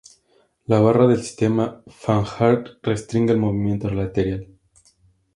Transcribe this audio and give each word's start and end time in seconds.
La 0.65 0.79
barra 0.79 1.05
del 1.09 1.19
sistema 1.21 1.83
Panhard 2.03 2.79
restringe 2.81 3.31
el 3.33 3.37
movimiento 3.37 3.87
lateral. 3.91 4.47